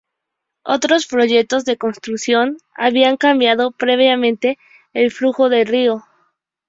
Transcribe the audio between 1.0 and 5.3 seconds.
proyectos de construcción habían cambiado previamente el